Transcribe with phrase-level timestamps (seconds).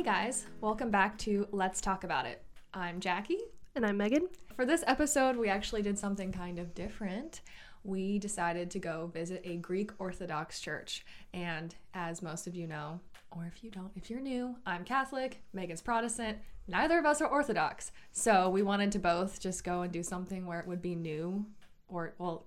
[0.00, 2.42] Hey guys, welcome back to Let's Talk About It.
[2.72, 3.40] I'm Jackie.
[3.76, 4.28] And I'm Megan.
[4.56, 7.42] For this episode, we actually did something kind of different.
[7.84, 11.04] We decided to go visit a Greek Orthodox church.
[11.34, 12.98] And as most of you know,
[13.30, 16.38] or if you don't, if you're new, I'm Catholic, Megan's Protestant.
[16.66, 17.92] Neither of us are Orthodox.
[18.10, 21.44] So we wanted to both just go and do something where it would be new
[21.88, 22.46] or, well,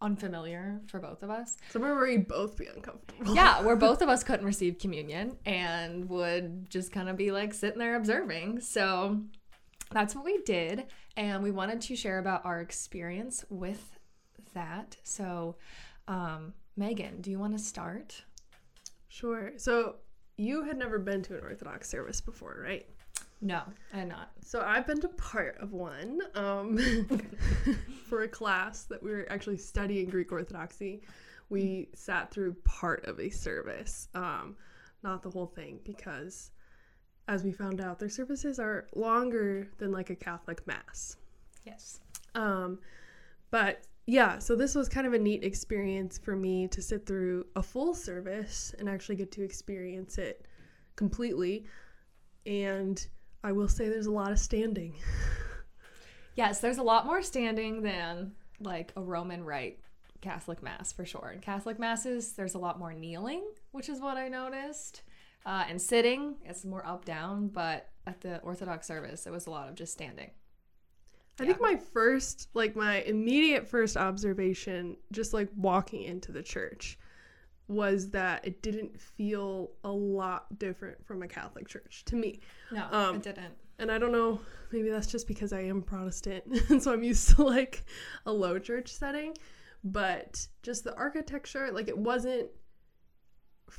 [0.00, 1.56] unfamiliar for both of us.
[1.70, 3.34] Somewhere where we'd both be uncomfortable.
[3.34, 7.52] Yeah, where both of us couldn't receive communion and would just kind of be like
[7.54, 8.60] sitting there observing.
[8.60, 9.20] So
[9.92, 10.86] that's what we did.
[11.16, 13.98] And we wanted to share about our experience with
[14.54, 14.96] that.
[15.02, 15.56] So,
[16.08, 18.24] um, Megan, do you want to start?
[19.08, 19.52] Sure.
[19.56, 19.96] So
[20.36, 22.86] you had never been to an Orthodox service before, right?
[23.42, 23.62] No,
[23.94, 24.30] I'm not.
[24.44, 26.78] So I've been to part of one um,
[28.08, 31.02] for a class that we were actually studying Greek Orthodoxy.
[31.48, 34.56] We sat through part of a service, um,
[35.02, 36.50] not the whole thing, because
[37.28, 41.16] as we found out, their services are longer than like a Catholic mass.
[41.64, 42.00] Yes.
[42.34, 42.78] Um,
[43.50, 47.46] but yeah, so this was kind of a neat experience for me to sit through
[47.56, 50.46] a full service and actually get to experience it
[50.96, 51.64] completely.
[52.46, 53.06] And
[53.42, 54.94] I will say there's a lot of standing.
[56.36, 59.80] Yes, there's a lot more standing than like a Roman Rite
[60.20, 61.32] Catholic Mass for sure.
[61.34, 65.02] In Catholic Masses, there's a lot more kneeling, which is what I noticed.
[65.46, 69.50] Uh, and sitting, it's more up down, but at the Orthodox service, it was a
[69.50, 70.30] lot of just standing.
[71.40, 76.98] I think my first, like my immediate first observation, just like walking into the church,
[77.70, 82.40] was that it didn't feel a lot different from a Catholic church to me.
[82.72, 83.54] No, Um, it didn't.
[83.78, 84.40] And I don't know,
[84.72, 87.84] maybe that's just because I am Protestant, and so I'm used to like
[88.26, 89.34] a low church setting.
[89.82, 92.50] But just the architecture, like it wasn't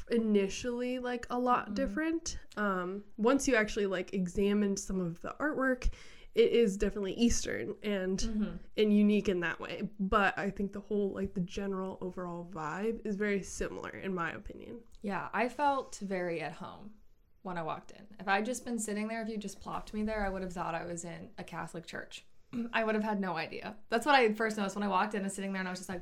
[0.09, 2.37] initially like a lot different.
[2.57, 5.89] Um, once you actually like examined some of the artwork,
[6.35, 8.55] it is definitely Eastern and Mm-hmm.
[8.77, 9.83] and unique in that way.
[9.99, 14.31] But I think the whole like the general overall vibe is very similar in my
[14.31, 14.77] opinion.
[15.01, 16.91] Yeah, I felt very at home
[17.43, 18.05] when I walked in.
[18.19, 20.53] If I'd just been sitting there, if you just plopped me there, I would have
[20.53, 22.23] thought I was in a Catholic church.
[22.73, 23.75] I would have had no idea.
[23.89, 25.79] That's what I first noticed when I walked in and sitting there and I was
[25.79, 26.01] just like,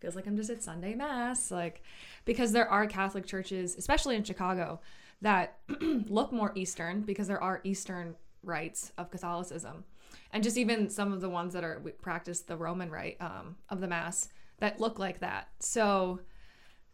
[0.00, 1.50] feels like I'm just at Sunday Mass.
[1.50, 1.82] Like,
[2.24, 4.80] because there are Catholic churches, especially in Chicago,
[5.22, 9.84] that look more Eastern because there are Eastern rites of Catholicism.
[10.32, 13.80] And just even some of the ones that are practice the Roman rite um, of
[13.80, 14.28] the Mass
[14.58, 15.48] that look like that.
[15.60, 16.20] So,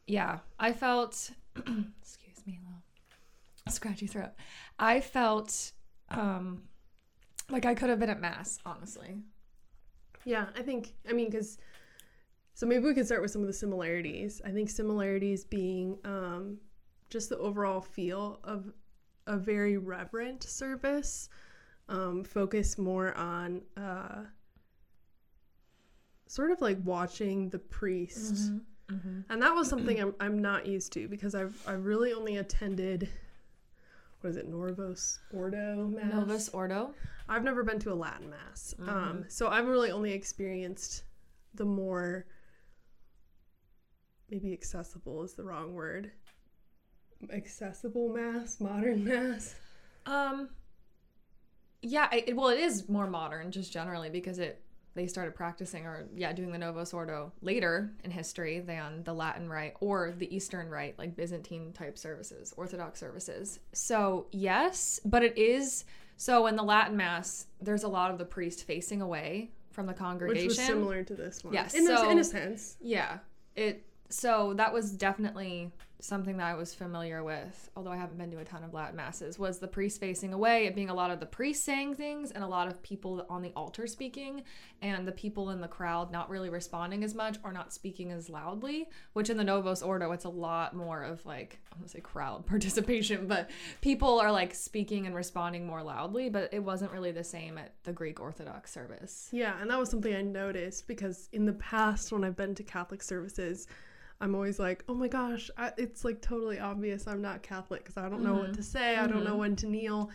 [0.06, 2.60] yeah, I felt, excuse me,
[3.66, 4.30] a scratchy throat.
[4.78, 5.72] I felt
[6.10, 6.62] um,
[7.50, 9.18] like I could have been at Mass, honestly.
[10.24, 11.58] Yeah, I think I mean because
[12.54, 14.40] so maybe we could start with some of the similarities.
[14.44, 16.58] I think similarities being um,
[17.10, 18.72] just the overall feel of
[19.26, 21.28] a very reverent service,
[21.88, 24.22] um, focus more on uh,
[26.26, 28.50] sort of like watching the priest,
[29.28, 33.08] and that was something I'm I'm not used to because I've I've really only attended.
[34.20, 36.12] What is it, Norvos Ordo Mass?
[36.12, 36.94] Novus Ordo.
[37.28, 38.88] I've never been to a Latin mass, Mm-hmm.
[38.88, 41.04] um, so I've really only experienced
[41.54, 42.26] the more
[44.30, 46.10] maybe accessible is the wrong word.
[47.32, 49.54] Accessible mass, modern mass.
[50.06, 50.48] Um,
[51.82, 54.62] yeah, it- well, it is more modern just generally because it
[54.94, 59.46] they started practicing or yeah doing the Novus Ordo later in history than the Latin
[59.46, 63.60] rite or the Eastern rite like Byzantine type services, Orthodox services.
[63.74, 65.84] So yes, but it is
[66.16, 69.92] so in the Latin Mass there's a lot of the priest facing away from the
[69.92, 70.48] congregation.
[70.48, 71.52] Which was similar to this one.
[71.52, 72.76] Yes, in, a, so- in a sense.
[72.80, 73.18] Yeah.
[73.54, 78.30] It so that was definitely something that I was familiar with, although I haven't been
[78.32, 81.10] to a ton of Latin masses, was the priest facing away, it being a lot
[81.10, 84.42] of the priest saying things and a lot of people on the altar speaking
[84.82, 88.28] and the people in the crowd not really responding as much or not speaking as
[88.28, 92.00] loudly, which in the Novus Ordo it's a lot more of like I'm gonna say
[92.00, 93.50] crowd participation, but
[93.80, 97.72] people are like speaking and responding more loudly, but it wasn't really the same at
[97.84, 99.28] the Greek Orthodox service.
[99.32, 102.62] Yeah, and that was something I noticed because in the past, when I've been to
[102.62, 103.66] Catholic services,
[104.20, 107.96] I'm always like, oh my gosh, I, it's like totally obvious I'm not Catholic because
[107.96, 108.96] I don't know what to say.
[108.96, 110.10] I don't know when to kneel.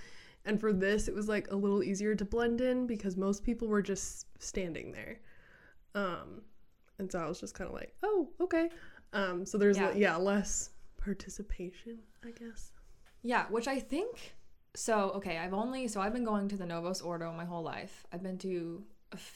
[0.46, 3.68] And for this, it was like a little easier to blend in because most people
[3.68, 5.20] were just standing there.
[5.94, 6.42] Um,
[6.98, 8.70] and so I was just kind of like, oh, okay.
[9.14, 9.90] Um, so there's, Yeah.
[9.92, 9.98] yeah.
[9.98, 12.72] yeah, less participation, I guess.
[13.22, 14.36] Yeah, which I think
[14.74, 15.12] so.
[15.12, 18.06] Okay, I've only so I've been going to the Novus Ordo my whole life.
[18.12, 18.84] I've been to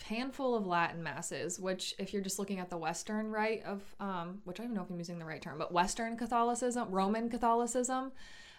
[0.05, 4.41] handful of Latin masses, which if you're just looking at the Western rite of, um,
[4.45, 8.11] which I don't know if I'm using the right term, but Western Catholicism, Roman Catholicism,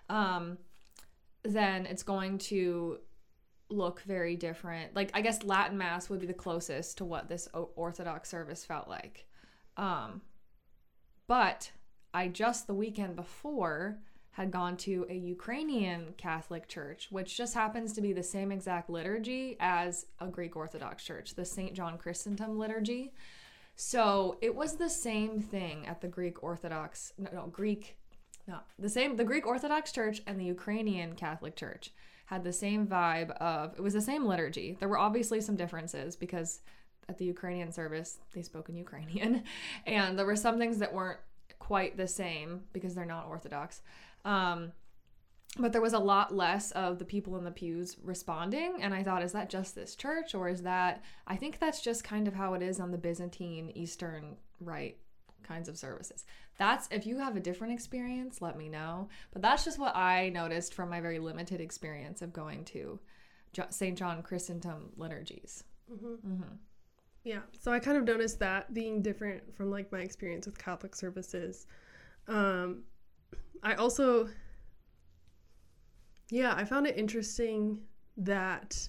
[0.08, 0.58] um,
[1.42, 2.98] then it's going to
[3.68, 4.94] look very different.
[4.94, 8.88] Like I guess Latin mass would be the closest to what this Orthodox service felt
[8.88, 9.26] like.
[9.76, 10.22] Um,
[11.26, 11.70] but
[12.14, 13.98] I just the weekend before
[14.36, 18.90] had gone to a Ukrainian Catholic church, which just happens to be the same exact
[18.90, 21.72] liturgy as a Greek Orthodox church, the St.
[21.72, 23.14] John Chrysostom liturgy.
[23.76, 27.96] So it was the same thing at the Greek Orthodox, no, no, Greek,
[28.46, 31.90] no, the same, the Greek Orthodox Church and the Ukrainian Catholic Church
[32.26, 34.76] had the same vibe of, it was the same liturgy.
[34.78, 36.60] There were obviously some differences because
[37.08, 39.44] at the Ukrainian service, they spoke in Ukrainian.
[39.86, 41.20] And there were some things that weren't
[41.58, 43.80] quite the same because they're not Orthodox.
[44.26, 44.72] Um,
[45.58, 49.02] but there was a lot less of the people in the pews responding and i
[49.02, 52.34] thought is that just this church or is that i think that's just kind of
[52.34, 54.98] how it is on the byzantine eastern rite
[55.42, 56.24] kinds of services
[56.58, 60.28] that's if you have a different experience let me know but that's just what i
[60.30, 62.98] noticed from my very limited experience of going to
[63.70, 66.14] st john chrysostom liturgies mm-hmm.
[66.14, 66.54] Mm-hmm.
[67.24, 70.96] yeah so i kind of noticed that being different from like my experience with catholic
[70.96, 71.66] services
[72.26, 72.82] um
[73.62, 74.28] i also
[76.30, 77.80] yeah, I found it interesting
[78.16, 78.88] that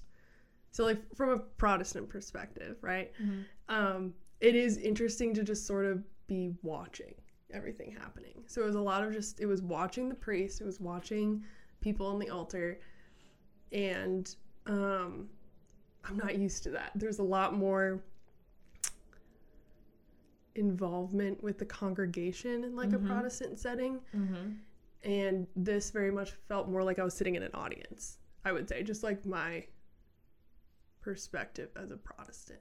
[0.72, 3.12] so like from a Protestant perspective, right?
[3.22, 3.42] Mm-hmm.
[3.70, 7.14] Um, it is interesting to just sort of be watching
[7.52, 8.44] everything happening.
[8.48, 11.44] So it was a lot of just it was watching the priest, it was watching
[11.82, 12.80] people on the altar,
[13.72, 14.36] and
[14.66, 15.30] um,
[16.04, 16.92] I'm not used to that.
[16.96, 18.04] There's a lot more
[20.58, 23.06] involvement with the congregation in like mm-hmm.
[23.06, 24.00] a Protestant setting.
[24.16, 24.52] Mm-hmm
[25.04, 28.18] and this very much felt more like I was sitting in an audience.
[28.44, 29.66] I would say, just like my
[31.02, 32.60] perspective as a Protestant.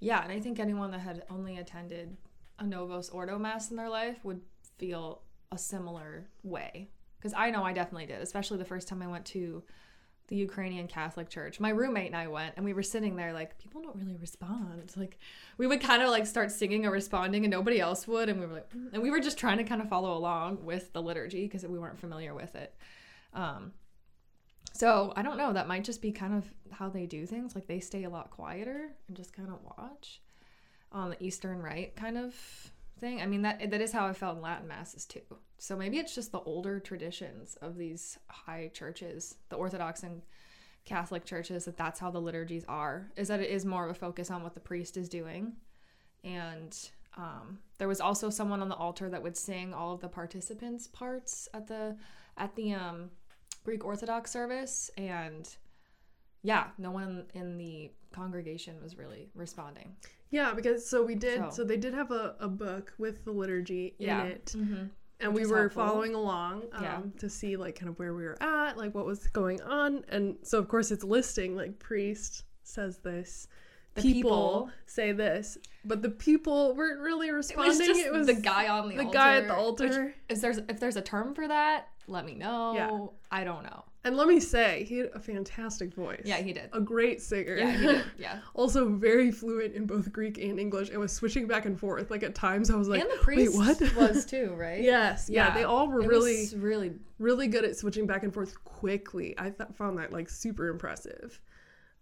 [0.00, 2.16] Yeah, and I think anyone that had only attended
[2.58, 4.40] a Novus Ordo Mass in their life would
[4.78, 5.22] feel
[5.52, 6.90] a similar way.
[7.18, 9.62] Because I know I definitely did, especially the first time I went to
[10.28, 11.58] the Ukrainian Catholic Church.
[11.58, 14.92] My roommate and I went and we were sitting there like people don't really respond.
[14.96, 15.18] Like
[15.56, 18.46] we would kind of like start singing or responding and nobody else would and we
[18.46, 21.44] were like and we were just trying to kind of follow along with the liturgy
[21.44, 22.74] because we weren't familiar with it.
[23.32, 23.72] Um
[24.74, 27.54] so I don't know, that might just be kind of how they do things.
[27.54, 30.20] Like they stay a lot quieter and just kind of watch
[30.92, 32.34] on the Eastern Rite kind of
[33.00, 33.22] thing.
[33.22, 35.22] I mean that that is how I felt in Latin masses too.
[35.58, 40.22] So maybe it's just the older traditions of these high churches, the Orthodox and
[40.84, 43.10] Catholic churches that that's how the liturgies are.
[43.16, 45.54] Is that it is more of a focus on what the priest is doing.
[46.24, 46.76] And
[47.16, 50.86] um, there was also someone on the altar that would sing all of the participants'
[50.86, 51.96] parts at the
[52.36, 53.10] at the um,
[53.64, 55.56] Greek Orthodox service and
[56.42, 59.96] yeah, no one in the congregation was really responding.
[60.30, 61.40] Yeah, because so we did.
[61.40, 64.22] So, so they did have a, a book with the liturgy yeah.
[64.22, 64.54] in it.
[64.56, 64.84] Mm-hmm.
[65.20, 65.84] And Which we were helpful.
[65.84, 67.00] following along um, yeah.
[67.18, 70.04] to see like kind of where we were at, like what was going on.
[70.08, 73.48] And so of course it's listing like priest says this,
[73.94, 77.74] the people, people, say this, but the people weren't really responding.
[77.74, 79.18] It was, it was the guy on the, the altar.
[79.18, 80.04] guy at the altar.
[80.04, 82.74] Which, is there's if there's a term for that, let me know.
[82.74, 83.06] Yeah.
[83.30, 83.84] I don't know.
[84.08, 86.22] And let me say, he had a fantastic voice.
[86.24, 86.70] Yeah, he did.
[86.72, 87.56] A great singer.
[87.56, 88.04] Yeah, he did.
[88.18, 88.38] Yeah.
[88.54, 92.10] also very fluent in both Greek and English and was switching back and forth.
[92.10, 93.96] Like at times I was like, and the priest Wait, what?
[93.96, 94.82] was too, right?
[94.82, 95.28] yes.
[95.28, 95.48] Yeah.
[95.48, 95.54] yeah.
[95.54, 99.34] They all were it really, really, really good at switching back and forth quickly.
[99.36, 101.38] I th- found that like super impressive.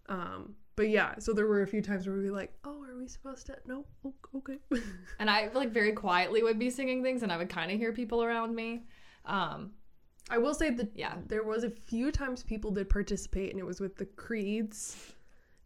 [0.07, 2.97] Um, but yeah, so there were a few times where we'd be like, "Oh, are
[2.97, 3.83] we supposed to?" No,
[4.33, 4.59] okay.
[5.19, 7.91] and I like very quietly would be singing things, and I would kind of hear
[7.91, 8.83] people around me.
[9.25, 9.71] Um,
[10.29, 13.65] I will say that yeah, there was a few times people did participate, and it
[13.65, 15.13] was with the creeds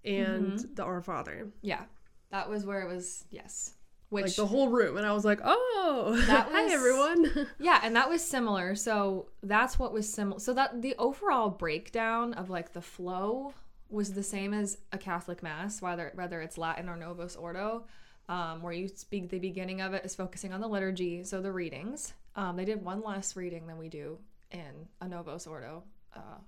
[0.05, 0.73] and mm-hmm.
[0.75, 1.49] the Our Father.
[1.61, 1.83] Yeah,
[2.29, 3.25] that was where it was.
[3.31, 3.73] Yes,
[4.09, 7.47] which like the whole room, and I was like, oh, that was, hi everyone.
[7.59, 8.75] yeah, and that was similar.
[8.75, 10.39] So that's what was similar.
[10.39, 13.53] So that the overall breakdown of like the flow
[13.89, 17.85] was the same as a Catholic mass, whether whether it's Latin or Novus Ordo.
[18.29, 21.51] Um, where you speak the beginning of it is focusing on the liturgy, so the
[21.51, 22.13] readings.
[22.37, 24.19] Um, they did one less reading than we do
[24.51, 25.84] in a Novus Ordo,
[26.15, 26.39] uh,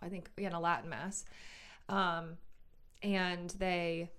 [0.00, 1.24] I think, in a Latin Mass.
[1.88, 2.36] Um,
[3.02, 4.10] and they,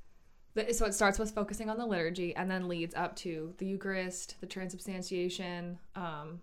[0.54, 3.66] the, so it starts with focusing on the liturgy and then leads up to the
[3.66, 6.40] Eucharist, the transubstantiation, um,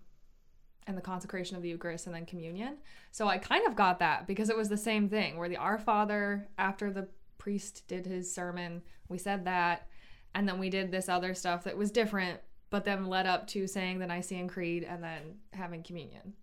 [0.85, 2.77] and the consecration of the Eucharist and then communion.
[3.11, 5.77] So I kind of got that because it was the same thing where the Our
[5.77, 9.87] Father, after the priest did his sermon, we said that.
[10.33, 13.67] And then we did this other stuff that was different, but then led up to
[13.67, 16.33] saying the Nicene Creed and then having communion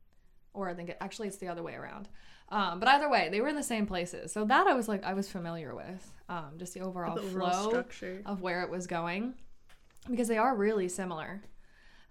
[0.54, 2.08] or I think it, actually it's the other way around.
[2.50, 5.02] Um, but either way, they were in the same places, so that I was like
[5.04, 8.22] I was familiar with, um, just the overall, the overall flow structure.
[8.26, 9.34] of where it was going,
[10.10, 11.42] because they are really similar.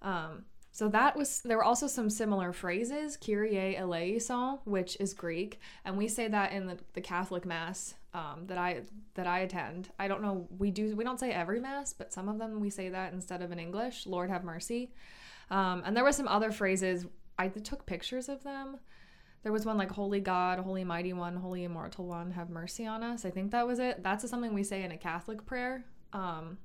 [0.02, 5.60] Um, So that was there were also some similar phrases, Kyrie eleison, which is Greek,
[5.86, 8.82] and we say that in the, the Catholic Mass um, that I
[9.14, 9.90] that I attend.
[10.00, 12.72] I don't know we do we don't say every Mass, but some of them we
[12.72, 14.08] say that instead of in English.
[14.08, 14.92] Lord have mercy.
[15.52, 17.06] Um, and there were some other phrases.
[17.38, 18.78] I took pictures of them.
[19.44, 23.04] There was one like Holy God, Holy Mighty One, Holy Immortal One, have mercy on
[23.04, 23.26] us.
[23.26, 24.02] I think that was it.
[24.02, 25.84] That's something we say in a Catholic prayer.
[26.14, 26.58] Um,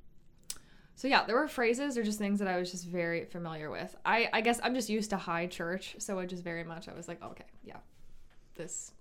[0.95, 3.97] so yeah, there were phrases or just things that I was just very familiar with.
[4.05, 6.95] I I guess I'm just used to high church, so it just very much I
[6.95, 7.79] was like, okay, yeah,
[8.55, 8.93] this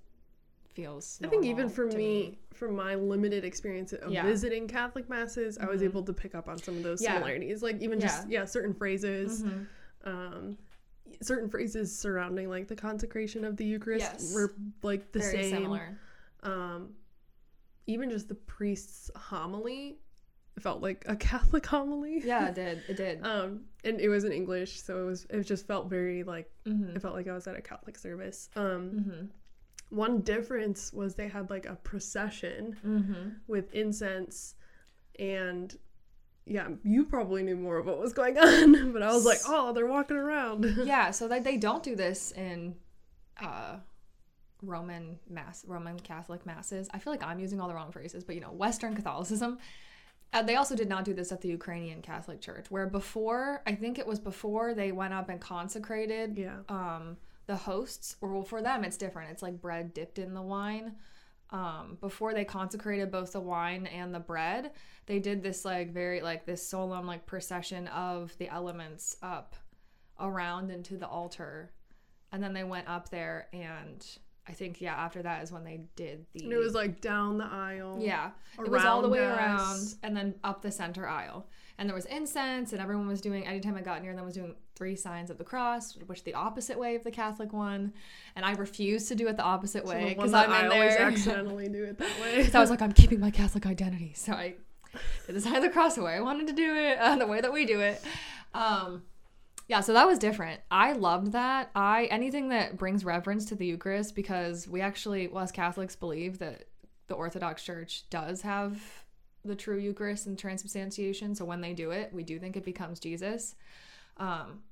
[0.74, 1.20] feels.
[1.24, 4.24] I think even for me, me, from my limited experience of yeah.
[4.24, 5.68] visiting Catholic masses, mm-hmm.
[5.68, 5.90] I was mm-hmm.
[5.90, 7.14] able to pick up on some of those yeah.
[7.14, 9.44] similarities, like even just yeah, yeah certain phrases.
[9.44, 10.10] Mm-hmm.
[10.10, 10.58] Um,
[11.22, 14.34] certain phrases surrounding like the consecration of the Eucharist yes.
[14.34, 15.52] were like the Very same.
[15.52, 16.00] Similar.
[16.44, 16.90] Um,
[17.88, 19.98] even just the priest's homily
[20.60, 22.22] felt like a Catholic homily.
[22.24, 22.84] Yeah, it did.
[22.88, 23.26] It did.
[23.26, 26.96] um, and it was in English, so it was it just felt very like mm-hmm.
[26.96, 28.50] it felt like I was at a Catholic service.
[28.56, 29.26] Um, mm-hmm.
[29.90, 33.30] one difference was they had like a procession mm-hmm.
[33.48, 34.56] with incense,
[35.20, 35.76] and
[36.48, 39.74] yeah, you probably knew more of what was going on, but I was like, oh,
[39.74, 40.66] they're walking around.
[40.86, 42.76] yeah, so they they don't do this in.
[43.42, 43.78] Uh,
[44.64, 46.90] Roman mass, Roman Catholic masses.
[46.92, 49.60] I feel like I'm using all the wrong phrases, but you know, Western Catholicism
[50.34, 53.76] uh, they also did not do this at the Ukrainian Catholic Church, where before, I
[53.76, 56.58] think it was before they went up and consecrated yeah.
[56.70, 59.32] um, the hosts, or well, for them, it's different.
[59.32, 60.96] It's like bread dipped in the wine.
[61.50, 64.72] Um, before they consecrated both the wine and the bread,
[65.06, 69.56] they did this like very, like this solemn, like procession of the elements up
[70.20, 71.72] around into the altar.
[72.32, 74.06] And then they went up there and
[74.50, 74.96] I think yeah.
[74.96, 76.46] After that is when they did the.
[76.46, 78.00] And it was like down the aisle.
[78.02, 79.38] Yeah, it was all the way us.
[79.38, 83.46] around and then up the center aisle, and there was incense, and everyone was doing.
[83.46, 86.78] Anytime I got near them, was doing three signs of the cross, which the opposite
[86.78, 87.94] way of the Catholic one,
[88.36, 90.72] and I refused to do it the opposite way because I'm in I there.
[90.74, 92.48] always accidentally do it that way.
[92.52, 94.56] so I was like, I'm keeping my Catholic identity, so I
[95.26, 97.28] did the sign of the cross the way I wanted to do it, uh, the
[97.28, 98.02] way that we do it.
[98.54, 99.04] Um,
[99.68, 100.62] yeah, so that was different.
[100.72, 101.70] I loved that.
[101.76, 106.40] I anything that brings reverence to the Eucharist because we actually, well, as Catholics, believe
[106.40, 106.68] that
[107.08, 108.82] the Orthodox Church does have
[109.46, 111.36] the true Eucharist and transubstantiation.
[111.36, 113.56] So when they do it, we do think it becomes Jesus.
[114.18, 114.64] Um,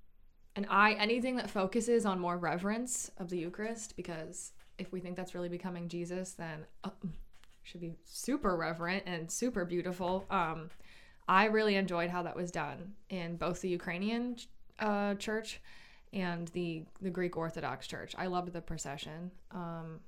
[0.55, 5.15] and I anything that focuses on more reverence of the Eucharist because if we think
[5.15, 6.89] that's really becoming Jesus, then uh,
[7.63, 10.25] should be super reverent and super beautiful.
[10.29, 10.69] Um,
[11.27, 14.38] I really enjoyed how that was done in both the Ukrainian
[14.79, 15.62] uh, church
[16.13, 18.15] and the the Greek Orthodox Church.
[18.17, 19.31] I loved the procession.
[19.51, 20.00] Um,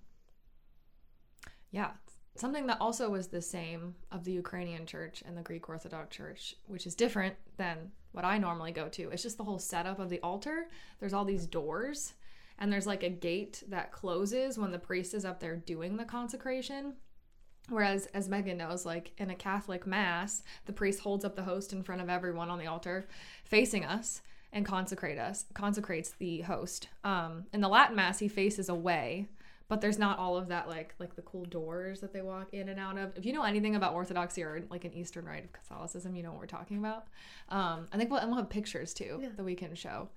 [1.72, 1.92] yeah,
[2.40, 6.56] something that also was the same of the Ukrainian Church and the Greek Orthodox Church,
[6.68, 9.10] which is different than what I normally go to.
[9.10, 10.68] It's just the whole setup of the altar.
[11.00, 12.14] There's all these doors,
[12.60, 16.06] and there's like a gate that closes when the priest is up there doing the
[16.06, 16.94] consecration.
[17.70, 21.74] Whereas, as Megan knows, like in a Catholic Mass, the priest holds up the host
[21.74, 23.08] in front of everyone on the altar,
[23.44, 24.22] facing us
[24.54, 29.28] and consecrate us consecrates the host um in the latin mass he faces away
[29.68, 32.70] but there's not all of that like like the cool doors that they walk in
[32.70, 33.12] and out of.
[33.16, 36.32] If you know anything about orthodoxy or like an eastern rite of catholicism you know
[36.32, 37.08] what we're talking about.
[37.50, 39.30] Um i think we'll, and we'll have pictures too yeah.
[39.36, 40.10] that we can show.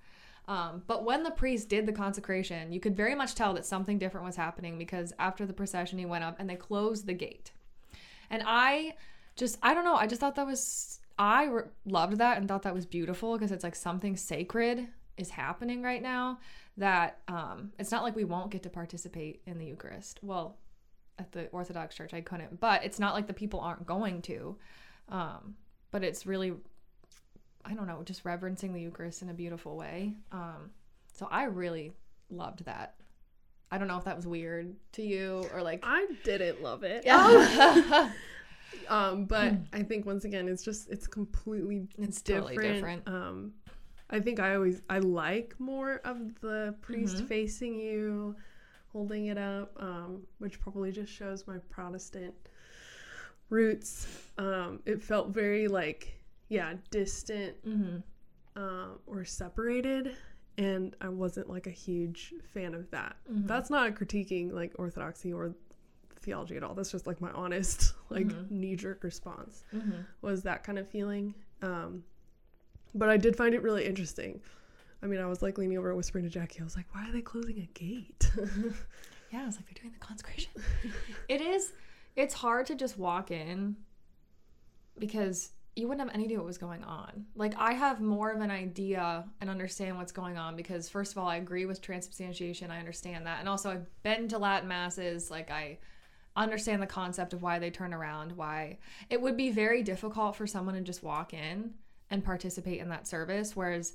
[0.47, 3.99] Um, but when the priest did the consecration you could very much tell that something
[3.99, 7.51] different was happening because after the procession he went up and they closed the gate.
[8.29, 8.95] And i
[9.35, 12.63] just i don't know i just thought that was I re- loved that and thought
[12.63, 16.39] that was beautiful because it's like something sacred is happening right now
[16.81, 20.19] that um, it's not like we won't get to participate in the Eucharist.
[20.21, 20.57] Well,
[21.19, 24.57] at the Orthodox Church, I couldn't, but it's not like the people aren't going to.
[25.09, 25.55] Um,
[25.91, 26.53] but it's really,
[27.63, 30.15] I don't know, just reverencing the Eucharist in a beautiful way.
[30.31, 30.71] Um,
[31.13, 31.93] so I really
[32.29, 32.95] loved that.
[33.69, 35.81] I don't know if that was weird to you or like.
[35.83, 37.03] I didn't love it.
[37.05, 38.11] Yeah.
[38.87, 39.63] Um, but hmm.
[39.73, 42.55] I think once again, it's just it's completely it's different.
[42.55, 43.07] Totally different.
[43.07, 43.53] Um,
[44.11, 47.25] I think I always I like more of the priest mm-hmm.
[47.25, 48.35] facing you,
[48.91, 52.33] holding it up, um, which probably just shows my Protestant
[53.49, 54.07] roots.
[54.37, 56.17] Um, it felt very like
[56.49, 57.97] yeah distant mm-hmm.
[58.61, 60.15] uh, or separated
[60.57, 63.15] and I wasn't like a huge fan of that.
[63.31, 63.47] Mm-hmm.
[63.47, 65.55] That's not critiquing like orthodoxy or
[66.19, 66.73] theology at all.
[66.73, 68.59] That's just like my honest, like mm-hmm.
[68.59, 70.01] knee jerk response mm-hmm.
[70.21, 71.33] was that kind of feeling.
[71.61, 72.03] Um,
[72.93, 74.41] but I did find it really interesting.
[75.03, 77.07] I mean, I was like leaning over and whispering to Jackie, I was like, why
[77.07, 78.31] are they closing a gate?
[79.31, 80.51] yeah, I was like, they're doing the consecration.
[81.27, 81.73] it is,
[82.15, 83.75] it's hard to just walk in
[84.99, 87.25] because you wouldn't have any idea what was going on.
[87.35, 91.17] Like I have more of an idea and understand what's going on because first of
[91.17, 92.69] all, I agree with transubstantiation.
[92.71, 93.39] I understand that.
[93.39, 95.79] And also I've been to Latin masses, like I
[96.35, 98.79] understand the concept of why they turn around, why
[99.09, 101.73] it would be very difficult for someone to just walk in
[102.11, 103.93] and participate in that service whereas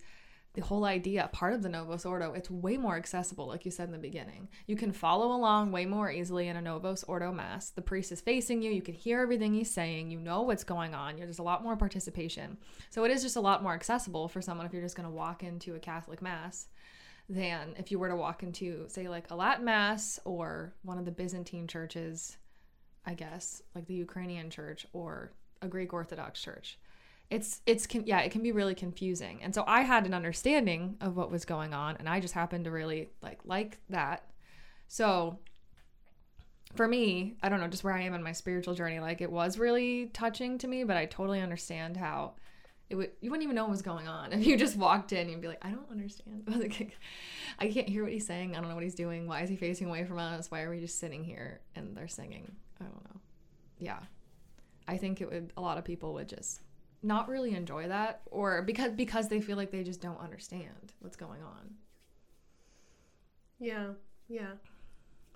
[0.57, 3.89] the whole idea, part of the Novus Ordo, it's way more accessible, like you said
[3.89, 4.49] in the beginning.
[4.67, 7.69] You can follow along way more easily in a Novus Ordo Mass.
[7.69, 10.95] The priest is facing you, you can hear everything he's saying, you know what's going
[10.95, 12.57] on, there's a lot more participation.
[12.89, 15.15] So it is just a lot more accessible for someone if you're just going to
[15.15, 16.69] walk into a Catholic Mass
[17.29, 21.05] than if you were to walk into, say, like a Latin Mass or one of
[21.05, 22.39] the Byzantine churches,
[23.05, 26.79] I guess, like the Ukrainian church or a Greek Orthodox church
[27.31, 29.41] it's it's can yeah it can be really confusing.
[29.43, 32.65] And so i had an understanding of what was going on and i just happened
[32.65, 34.31] to really like like that.
[34.89, 35.39] So
[36.75, 39.31] for me i don't know just where i am in my spiritual journey like it
[39.31, 42.35] was really touching to me but i totally understand how
[42.91, 45.29] it would you wouldn't even know what was going on if you just walked in
[45.29, 46.43] you'd be like i don't understand.
[47.59, 48.55] I can't hear what he's saying.
[48.55, 49.27] I don't know what he's doing.
[49.27, 50.51] Why is he facing away from us?
[50.51, 52.55] Why are we just sitting here and they're singing?
[52.81, 53.21] I don't know.
[53.79, 54.01] Yeah.
[54.87, 56.61] I think it would a lot of people would just
[57.03, 61.17] not really enjoy that or because because they feel like they just don't understand what's
[61.17, 61.75] going on.
[63.59, 63.89] Yeah.
[64.29, 64.53] Yeah.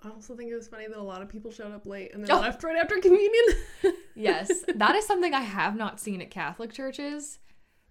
[0.03, 2.23] I also think it was funny that a lot of people showed up late and
[2.23, 2.39] then oh.
[2.39, 3.43] left right after communion.
[4.15, 7.37] yes, that is something I have not seen at Catholic churches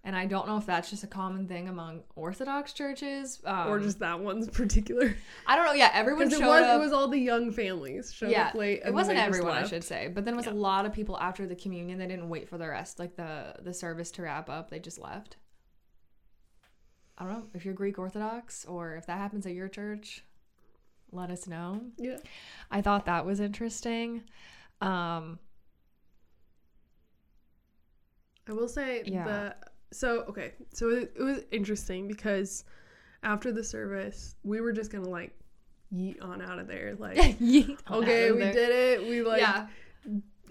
[0.03, 3.79] and I don't know if that's just a common thing among Orthodox churches um, or
[3.79, 5.15] just that one's particular.
[5.45, 5.73] I don't know.
[5.73, 6.75] Yeah, everyone showed it was, up.
[6.75, 8.81] It was all the young families showed yeah, up late.
[8.83, 10.53] it wasn't everyone, I should say, but then it was yeah.
[10.53, 11.99] a lot of people after the communion.
[11.99, 14.71] They didn't wait for the rest, like the the service to wrap up.
[14.71, 15.37] They just left.
[17.17, 20.23] I don't know if you're Greek Orthodox or if that happens at your church.
[21.11, 21.81] Let us know.
[21.97, 22.17] Yeah,
[22.71, 24.23] I thought that was interesting.
[24.79, 25.37] Um,
[28.49, 29.25] I will say yeah.
[29.25, 29.55] the
[29.91, 32.63] so okay so it, it was interesting because
[33.23, 35.33] after the service we were just gonna like
[35.93, 38.53] yeet on out of there like okay we there.
[38.53, 39.67] did it we like yeah.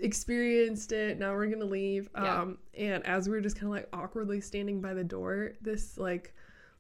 [0.00, 2.40] experienced it now we're gonna leave yeah.
[2.40, 5.96] um and as we were just kind of like awkwardly standing by the door this
[5.96, 6.35] like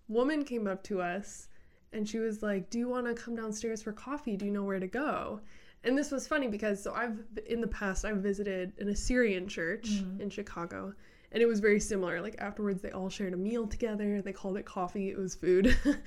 [0.08, 1.48] woman came up to us
[1.92, 4.62] and she was like do you want to come downstairs for coffee do you know
[4.62, 5.40] where to go
[5.84, 9.88] and this was funny because so i've in the past i've visited an assyrian church
[9.88, 10.20] mm-hmm.
[10.20, 10.92] in chicago
[11.32, 12.20] and it was very similar.
[12.20, 14.20] Like afterwards they all shared a meal together.
[14.22, 15.10] They called it coffee.
[15.10, 15.76] It was food.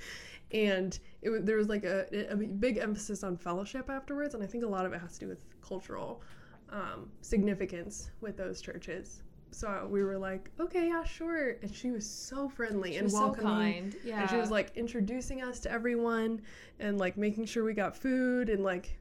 [0.52, 4.34] And it was, there was like a, a big emphasis on fellowship afterwards.
[4.34, 6.22] And i think a lot of it has to do with cultural
[6.70, 9.22] um, significance with those churches.
[9.50, 11.56] So we were like okay yeah sure.
[11.62, 15.42] And she was so friendly she and welcoming so yeah and she was like introducing
[15.42, 16.42] us to everyone
[16.78, 18.96] and like making sure we got food and like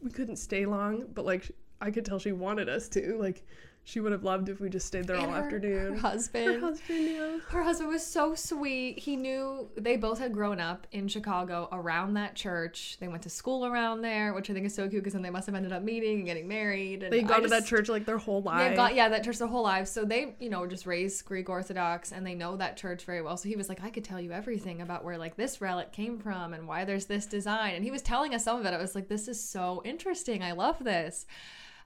[0.00, 1.50] we couldn't stay long but like
[1.80, 3.16] i could tell she wanted us to.
[3.18, 3.44] Like
[3.86, 5.92] she would have loved if we just stayed there and all her, afternoon.
[5.92, 6.54] Her husband.
[6.54, 7.38] Her husband, yeah.
[7.48, 8.98] Her husband was so sweet.
[8.98, 12.96] He knew they both had grown up in Chicago around that church.
[12.98, 15.28] They went to school around there, which I think is so cute because then they
[15.28, 17.02] must have ended up meeting and getting married.
[17.02, 18.70] And they gone to that church like their whole lives.
[18.70, 19.90] They got yeah, that church their whole lives.
[19.90, 23.20] So they, you know, were just raised Greek Orthodox and they know that church very
[23.20, 23.36] well.
[23.36, 26.18] So he was like, I could tell you everything about where like this relic came
[26.18, 27.74] from and why there's this design.
[27.74, 28.72] And he was telling us some of it.
[28.72, 30.42] I was like, this is so interesting.
[30.42, 31.26] I love this.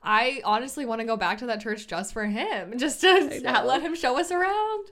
[0.03, 3.83] I honestly want to go back to that church just for him, just to let
[3.83, 4.87] him show us around.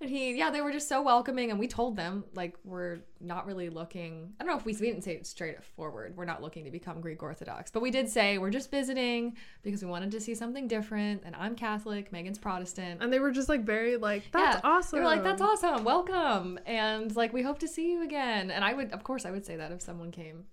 [0.00, 1.50] And he, yeah, they were just so welcoming.
[1.50, 4.86] And we told them, like, we're not really looking, I don't know if we, we
[4.86, 8.08] didn't say it straight forward, we're not looking to become Greek Orthodox, but we did
[8.08, 11.22] say we're just visiting because we wanted to see something different.
[11.24, 13.02] And I'm Catholic, Megan's Protestant.
[13.02, 14.98] And they were just like, very, like, that's yeah, awesome.
[14.98, 15.82] They were like, that's awesome.
[15.82, 16.60] Welcome.
[16.64, 18.52] And like, we hope to see you again.
[18.52, 20.44] And I would, of course, I would say that if someone came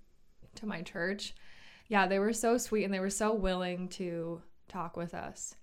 [0.55, 1.35] to my church
[1.87, 5.55] yeah, they were so sweet and they were so willing to talk with us.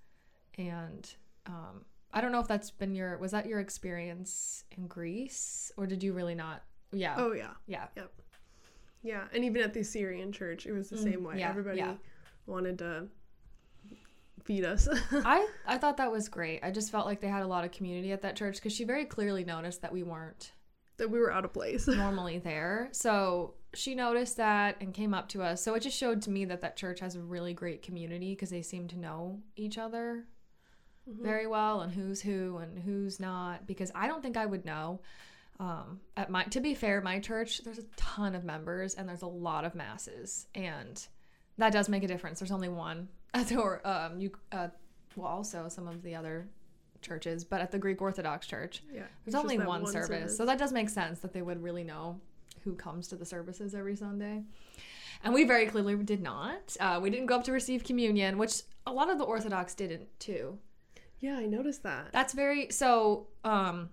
[0.56, 1.08] And
[1.46, 5.86] um, I don't know if that's been your was that your experience in Greece or
[5.86, 6.62] did you really not?
[6.92, 7.14] Yeah.
[7.16, 7.52] Oh yeah.
[7.66, 7.86] Yeah.
[7.96, 8.12] Yep.
[9.02, 11.40] Yeah, and even at the Syrian church, it was the mm, same way.
[11.40, 11.94] Yeah, Everybody yeah.
[12.46, 13.08] wanted to
[14.44, 14.88] feed us.
[15.12, 16.60] I I thought that was great.
[16.62, 18.84] I just felt like they had a lot of community at that church because she
[18.84, 20.52] very clearly noticed that we weren't
[20.98, 22.88] that we were out of place normally there.
[22.92, 25.62] So she noticed that and came up to us.
[25.62, 28.50] So it just showed to me that that church has a really great community because
[28.50, 30.24] they seem to know each other
[31.08, 31.22] mm-hmm.
[31.22, 33.66] very well and who's who and who's not.
[33.66, 35.00] Because I don't think I would know.
[35.60, 39.22] Um, at my to be fair, my church there's a ton of members and there's
[39.22, 41.06] a lot of masses and
[41.58, 42.40] that does make a difference.
[42.40, 43.08] There's only one,
[43.56, 44.68] or um, you uh,
[45.16, 46.48] well also some of the other
[47.00, 50.08] churches, but at the Greek Orthodox Church, yeah, there's only one, one service.
[50.08, 50.36] service.
[50.36, 52.20] So that does make sense that they would really know
[52.64, 54.42] who comes to the services every Sunday.
[55.24, 56.76] And we very clearly did not.
[56.80, 60.08] Uh, we didn't go up to receive communion, which a lot of the Orthodox didn't
[60.18, 60.58] too.
[61.20, 62.12] Yeah, I noticed that.
[62.12, 63.90] That's very so um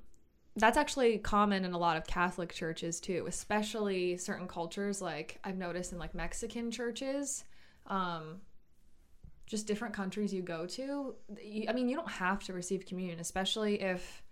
[0.56, 5.58] that's actually common in a lot of Catholic churches too, especially certain cultures like I've
[5.58, 7.44] noticed in like Mexican churches.
[7.86, 8.42] Um
[9.46, 11.16] just different countries you go to.
[11.68, 14.24] I mean, you don't have to receive communion, especially if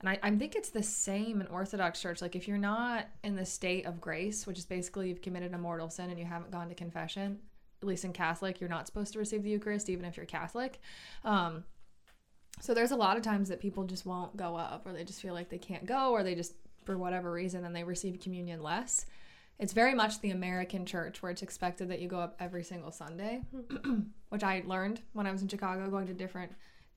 [0.00, 2.20] and I, I think it's the same in Orthodox Church.
[2.20, 5.58] Like if you're not in the state of grace, which is basically you've committed a
[5.58, 7.38] mortal sin and you haven't gone to confession,
[7.80, 10.80] at least in Catholic, you're not supposed to receive the Eucharist, even if you're Catholic.
[11.24, 11.64] Um,
[12.60, 15.20] so there's a lot of times that people just won't go up, or they just
[15.20, 16.54] feel like they can't go, or they just
[16.84, 19.06] for whatever reason, then they receive communion less.
[19.58, 22.90] It's very much the American church where it's expected that you go up every single
[22.90, 23.42] Sunday,
[24.28, 26.52] which I learned when I was in Chicago, going to different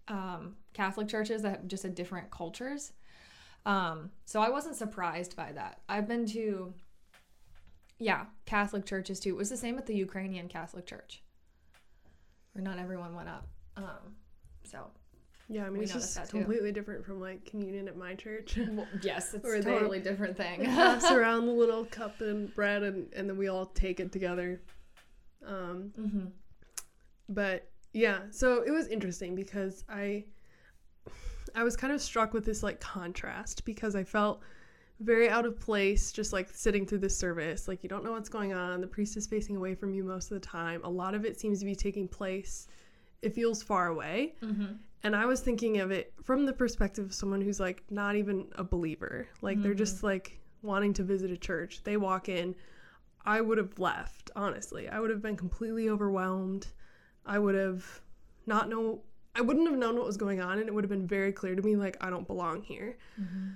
[0.07, 2.93] um, Catholic churches that just had different cultures.
[3.65, 5.81] Um, so I wasn't surprised by that.
[5.89, 6.73] I've been to,
[7.99, 9.29] yeah, Catholic churches too.
[9.29, 11.21] It was the same with the Ukrainian Catholic Church,
[12.53, 13.47] where not everyone went up.
[13.75, 14.15] Um,
[14.63, 14.87] so
[15.49, 18.57] yeah, I mean, it's just completely different from like communion at my church.
[18.69, 20.65] Well, yes, it's a totally different thing.
[20.65, 24.61] pass around the little cup and bread, and, and then we all take it together.
[25.45, 26.25] Um, mm-hmm.
[27.29, 30.25] But yeah, so it was interesting because I
[31.55, 34.41] I was kind of struck with this like contrast because I felt
[34.99, 37.67] very out of place just like sitting through this service.
[37.67, 38.81] Like you don't know what's going on.
[38.81, 40.81] The priest is facing away from you most of the time.
[40.83, 42.67] A lot of it seems to be taking place.
[43.23, 44.35] It feels far away.
[44.43, 44.73] Mm-hmm.
[45.03, 48.45] And I was thinking of it from the perspective of someone who's like not even
[48.55, 49.27] a believer.
[49.41, 49.63] Like mm-hmm.
[49.63, 51.83] they're just like wanting to visit a church.
[51.83, 52.53] They walk in.
[53.25, 54.87] I would have left, honestly.
[54.87, 56.67] I would have been completely overwhelmed.
[57.27, 57.85] I would have
[58.45, 59.01] not know
[59.35, 61.55] I wouldn't have known what was going on and it would have been very clear
[61.55, 62.97] to me like I don't belong here.
[63.21, 63.49] Mm-hmm.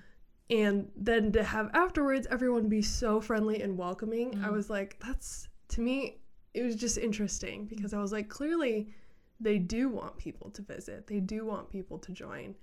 [0.51, 4.45] And then to have afterwards everyone be so friendly and welcoming, mm-hmm.
[4.45, 6.19] I was like that's to me
[6.53, 8.93] it was just interesting because I was like clearly
[9.39, 11.07] they do want people to visit.
[11.07, 12.53] They do want people to join.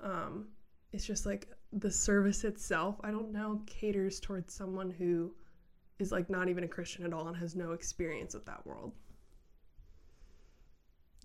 [0.00, 0.48] Um,
[0.92, 5.34] it's just like the service itself, I don't know, caters towards someone who
[5.98, 8.92] is like not even a Christian at all and has no experience with that world.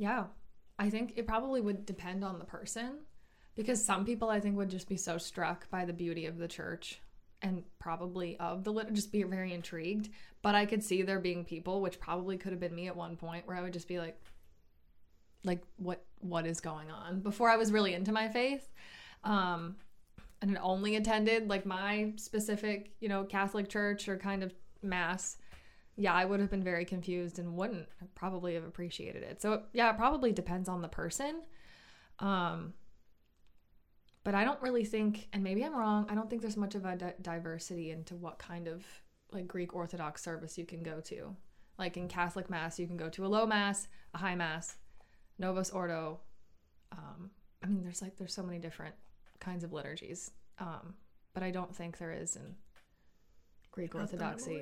[0.02, 0.24] Yeah.
[0.80, 3.02] I think it probably would depend on the person
[3.56, 6.48] because some people I think would just be so struck by the beauty of the
[6.48, 7.00] church
[7.44, 10.10] and probably of the lit just be very intrigued.
[10.42, 13.16] But I could see there being people, which probably could have been me at one
[13.16, 14.20] point, where I would just be like,
[15.44, 18.68] like what what is going on before I was really into my faith.
[19.24, 19.76] Um,
[20.42, 25.38] and only attended like my specific, you know, Catholic church or kind of mass
[25.98, 29.42] yeah, I would have been very confused and wouldn't probably have appreciated it.
[29.42, 31.42] So yeah, it probably depends on the person.
[32.20, 32.74] Um,
[34.24, 36.06] but I don't really think, and maybe I'm wrong.
[36.10, 38.86] I don't think there's much of a di- diversity into what kind of
[39.32, 41.36] like Greek Orthodox service you can go to.
[41.80, 44.76] Like in Catholic Mass, you can go to a low Mass, a high Mass,
[45.40, 46.20] Novus Ordo.
[46.92, 47.32] Um,
[47.64, 48.94] I mean, there's like there's so many different
[49.40, 50.94] kinds of liturgies, um,
[51.34, 52.56] but I don't think there is in
[53.72, 54.62] Greek Orthodoxy.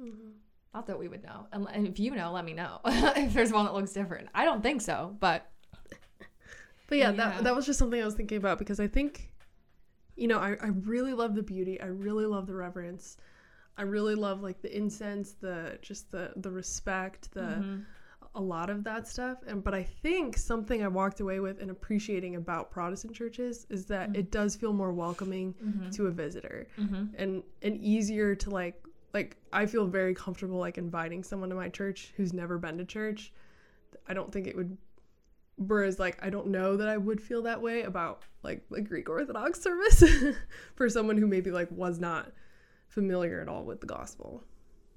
[0.00, 0.30] Mm-hmm.
[0.72, 1.46] Not that we would know.
[1.52, 4.28] And if you know, let me know if there's one that looks different.
[4.34, 5.50] I don't think so, but.
[6.88, 9.32] But yeah, yeah, that that was just something I was thinking about because I think,
[10.16, 11.80] you know, I, I really love the beauty.
[11.80, 13.16] I really love the reverence.
[13.78, 17.80] I really love like the incense, the just the the respect, the mm-hmm.
[18.34, 19.38] a lot of that stuff.
[19.46, 23.86] And but I think something I walked away with and appreciating about Protestant churches is
[23.86, 24.18] that mm-hmm.
[24.18, 25.90] it does feel more welcoming mm-hmm.
[25.90, 27.04] to a visitor mm-hmm.
[27.16, 31.68] and and easier to like like I feel very comfortable like inviting someone to my
[31.68, 33.32] church who's never been to church.
[34.08, 34.76] I don't think it would
[35.56, 39.08] whereas like I don't know that I would feel that way about like the Greek
[39.08, 40.02] Orthodox service
[40.74, 42.32] for someone who maybe like was not
[42.88, 44.42] familiar at all with the gospel.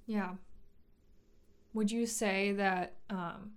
[0.06, 0.32] Yeah.
[1.74, 3.54] Would you say that um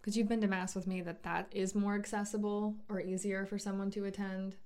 [0.00, 3.58] because you've been to mass with me that that is more accessible or easier for
[3.58, 4.56] someone to attend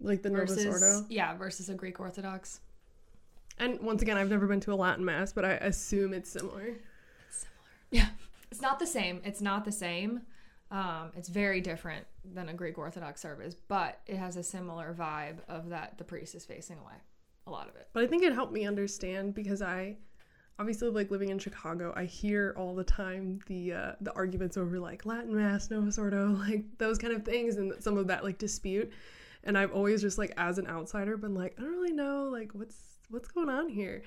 [0.00, 1.06] like the versus, Novus Ordo?
[1.08, 2.60] Yeah, versus a Greek Orthodox.
[3.58, 6.62] And once again, I've never been to a Latin mass, but I assume it's similar.
[7.28, 7.70] It's similar.
[7.90, 8.08] Yeah.
[8.50, 9.20] It's not the same.
[9.24, 10.22] It's not the same.
[10.70, 15.38] Um, it's very different than a Greek Orthodox service, but it has a similar vibe
[15.48, 16.94] of that the priest is facing away.
[17.46, 17.88] A lot of it.
[17.92, 19.96] But I think it helped me understand because I
[20.58, 24.78] obviously like living in Chicago, I hear all the time the uh, the arguments over
[24.78, 28.38] like Latin Mass, Novus Ordo, like those kind of things, and some of that like
[28.38, 28.92] dispute.
[29.44, 32.52] And I've always just like as an outsider been like, I don't really know like
[32.52, 32.76] what's
[33.12, 34.02] what's going on here?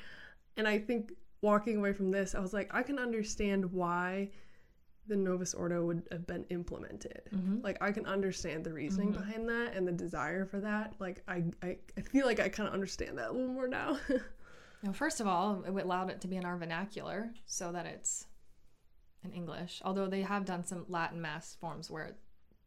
[0.57, 4.29] And I think walking away from this, I was like, I can understand why
[5.07, 7.21] the Novus Ordo would have been implemented.
[7.33, 7.61] Mm-hmm.
[7.63, 9.23] Like I can understand the reasoning mm-hmm.
[9.23, 10.95] behind that and the desire for that.
[10.99, 13.99] Like I, I, I feel like I kind of understand that a little more now.
[14.83, 18.25] now, first of all, it allowed it to be in our vernacular so that it's
[19.23, 19.81] in English.
[19.85, 22.15] Although they have done some Latin mass forms where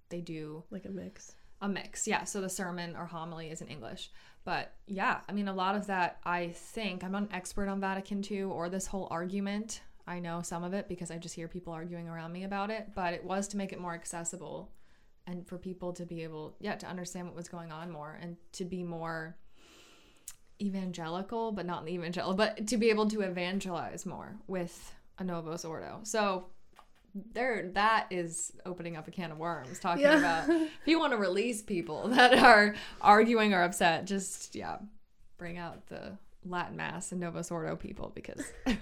[0.08, 1.34] they do like a mix.
[1.60, 2.22] A mix, yeah.
[2.22, 4.10] So the sermon or homily is in English.
[4.48, 7.82] But yeah, I mean, a lot of that, I think, I'm not an expert on
[7.82, 9.82] Vatican II or this whole argument.
[10.06, 12.92] I know some of it because I just hear people arguing around me about it,
[12.94, 14.70] but it was to make it more accessible
[15.26, 18.38] and for people to be able, yeah, to understand what was going on more and
[18.52, 19.36] to be more
[20.62, 25.62] evangelical, but not the evangelical, but to be able to evangelize more with a Novus
[25.62, 26.00] Ordo.
[26.04, 26.46] So
[27.14, 30.18] there that is opening up a can of worms talking yeah.
[30.18, 34.76] about if you want to release people that are arguing or upset just yeah
[35.36, 38.42] bring out the latin mass and novus ordo people because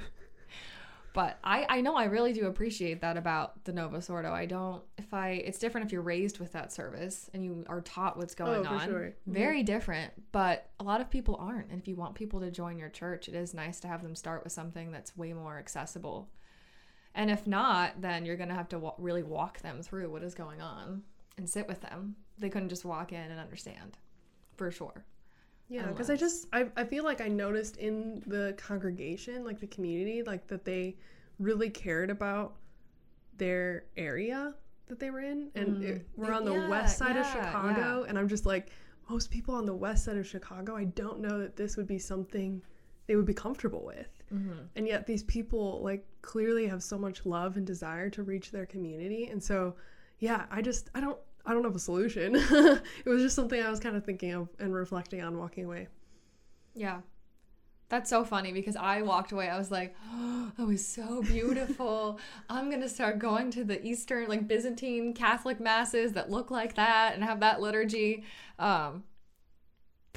[1.16, 4.34] but I, I know I really do appreciate that about the Novus Ordo.
[4.34, 7.80] I don't if I it's different if you're raised with that service and you are
[7.80, 8.86] taught what's going oh, on.
[8.86, 9.00] Sure.
[9.00, 9.32] Mm-hmm.
[9.32, 11.70] Very different, but a lot of people aren't.
[11.70, 14.14] And if you want people to join your church, it is nice to have them
[14.14, 16.28] start with something that's way more accessible
[17.16, 20.34] and if not, then you're going to have to really walk them through what is
[20.34, 21.02] going on
[21.38, 22.14] and sit with them.
[22.38, 23.96] They couldn't just walk in and understand
[24.54, 25.04] for sure.
[25.68, 29.66] Yeah, because I just I, I feel like I noticed in the congregation, like the
[29.66, 30.96] community, like that they
[31.40, 32.54] really cared about
[33.36, 34.54] their area
[34.86, 35.82] that they were in, and mm.
[35.82, 38.08] it, we're on the yeah, west side yeah, of Chicago, yeah.
[38.08, 38.68] and I'm just like
[39.08, 40.76] most people on the west side of Chicago.
[40.76, 42.62] I don't know that this would be something
[43.06, 44.15] they would be comfortable with.
[44.34, 44.58] Mm-hmm.
[44.74, 48.66] And yet these people like clearly have so much love and desire to reach their
[48.66, 49.26] community.
[49.26, 49.74] And so,
[50.18, 52.34] yeah, I just I don't I don't have a solution.
[52.50, 55.88] it was just something I was kind of thinking of and reflecting on walking away.
[56.74, 57.00] Yeah.
[57.88, 59.48] That's so funny because I walked away.
[59.48, 62.18] I was like, oh, that was so beautiful.
[62.50, 66.74] I'm going to start going to the Eastern, like Byzantine Catholic masses that look like
[66.74, 68.24] that and have that liturgy.
[68.58, 69.04] Um,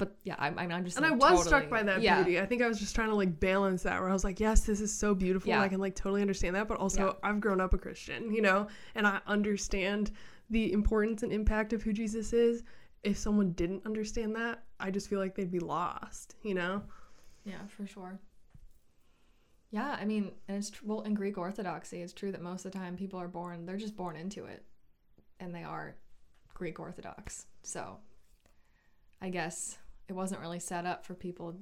[0.00, 2.22] but yeah, I'm, I'm just and like, I was totally, struck by that yeah.
[2.22, 2.40] beauty.
[2.40, 4.62] I think I was just trying to like balance that, where I was like, yes,
[4.62, 5.50] this is so beautiful.
[5.50, 5.60] Yeah.
[5.60, 7.28] I can like totally understand that, but also yeah.
[7.28, 10.10] I've grown up a Christian, you know, and I understand
[10.48, 12.62] the importance and impact of who Jesus is.
[13.02, 16.82] If someone didn't understand that, I just feel like they'd be lost, you know.
[17.44, 18.18] Yeah, for sure.
[19.70, 22.72] Yeah, I mean, and it's tr- well in Greek Orthodoxy, it's true that most of
[22.72, 24.64] the time people are born, they're just born into it,
[25.40, 25.94] and they are
[26.54, 27.44] Greek Orthodox.
[27.62, 27.98] So,
[29.20, 29.76] I guess
[30.10, 31.54] it wasn't really set up for people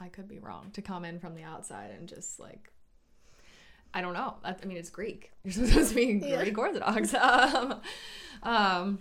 [0.00, 2.72] I could be wrong to come in from the outside and just like
[3.94, 4.34] I don't know.
[4.44, 5.32] I, I mean, it's Greek.
[5.44, 6.42] You're supposed to be yeah.
[6.42, 7.14] Greek Orthodox.
[7.24, 7.80] Um,
[8.42, 8.98] um,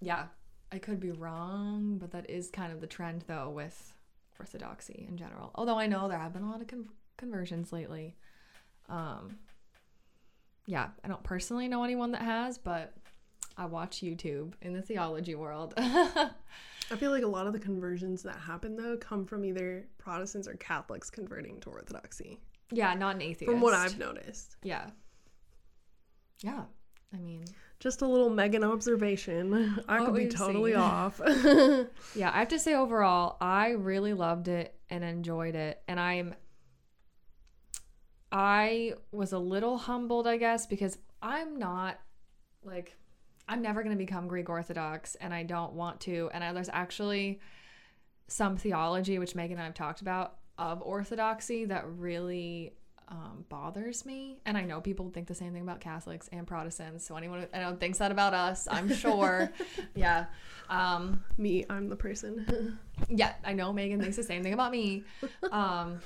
[0.00, 0.26] yeah,
[0.70, 3.92] I could be wrong, but that is kind of the trend though with
[4.38, 5.50] Orthodoxy in general.
[5.54, 8.14] Although I know there have been a lot of con- conversions lately.
[8.88, 9.38] Um,
[10.66, 12.94] yeah, I don't personally know anyone that has, but
[13.56, 15.74] I watch YouTube in the theology world.
[16.90, 20.46] I feel like a lot of the conversions that happen though come from either Protestants
[20.46, 22.40] or Catholics converting to Orthodoxy.
[22.70, 23.50] Yeah, not an atheist.
[23.50, 24.56] From what I've noticed.
[24.62, 24.90] Yeah.
[26.40, 26.62] Yeah.
[27.12, 27.44] I mean,
[27.78, 29.78] just a little Megan observation.
[29.88, 30.80] I could be totally seen.
[30.80, 31.20] off.
[32.14, 35.80] yeah, I have to say overall, I really loved it and enjoyed it.
[35.86, 36.34] And I'm
[38.32, 42.00] I was a little humbled, I guess, because I'm not
[42.64, 42.96] like
[43.48, 46.30] I'm never going to become Greek Orthodox and I don't want to.
[46.32, 47.40] And I, there's actually
[48.26, 52.72] some theology, which Megan and I have talked about, of Orthodoxy that really
[53.08, 54.38] um, bothers me.
[54.46, 57.06] And I know people think the same thing about Catholics and Protestants.
[57.06, 59.52] So anyone I know thinks that about us, I'm sure.
[59.94, 60.26] yeah.
[60.70, 62.78] Um, me, I'm the person.
[63.08, 65.04] yeah, I know Megan thinks the same thing about me.
[65.50, 66.00] Um,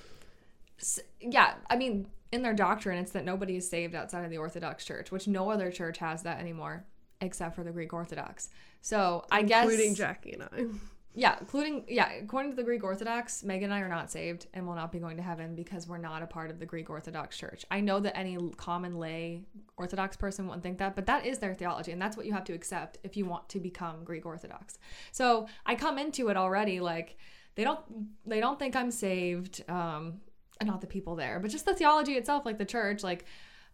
[0.79, 4.39] so, yeah, I mean, in their doctrine, it's that nobody is saved outside of the
[4.39, 6.85] Orthodox Church, which no other church has that anymore
[7.21, 8.51] except for the Greek Orthodox.
[8.81, 10.79] So I including guess including Jackie and I.
[11.15, 14.65] Yeah, including yeah, according to the Greek Orthodox, Megan and I are not saved and
[14.67, 17.37] will not be going to heaven because we're not a part of the Greek Orthodox
[17.37, 17.65] Church.
[17.73, 19.43] I know that any common lay
[19.77, 22.45] Orthodox person wouldn't think that, but that is their theology, and that's what you have
[22.45, 24.79] to accept if you want to become Greek Orthodox.
[25.11, 27.17] So I come into it already like
[27.57, 27.81] they don't
[28.25, 30.21] they don't think I'm saved, um,
[30.63, 33.25] not the people there, but just the theology itself, like the church, like